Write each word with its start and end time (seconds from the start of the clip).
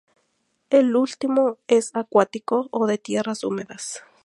El 0.71 0.95
último 0.95 1.59
es 1.67 1.91
acuático 1.93 2.69
o 2.71 2.87
de 2.87 2.97
tierras 2.97 3.43
húmedas. 3.43 4.03